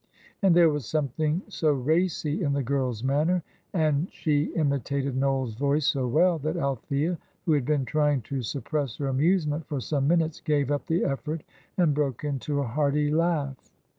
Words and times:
And 0.41 0.55
there 0.55 0.71
was 0.71 0.87
something 0.87 1.43
so 1.47 1.71
racy 1.73 2.41
in 2.41 2.53
the 2.53 2.63
girl's 2.63 3.03
manner, 3.03 3.43
and 3.71 4.11
she 4.11 4.45
imitated 4.55 5.15
Noel's 5.15 5.53
voice 5.53 5.85
so 5.85 6.07
well, 6.07 6.39
that 6.39 6.57
Althea, 6.57 7.19
who 7.45 7.51
had 7.51 7.65
been 7.65 7.85
trying 7.85 8.23
to 8.23 8.41
suppress 8.41 8.95
her 8.97 9.05
amusement 9.09 9.67
for 9.67 9.79
some 9.79 10.07
minutes, 10.07 10.41
gave 10.41 10.71
up 10.71 10.87
the 10.87 11.05
effort, 11.05 11.43
and 11.77 11.93
broke 11.93 12.23
into 12.23 12.61
a 12.61 12.67
hearty 12.67 13.11
laugh. 13.11 13.69